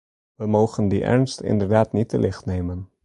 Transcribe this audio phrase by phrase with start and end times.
[0.35, 2.89] We mogen die ernst inderdaad niet te licht nemen.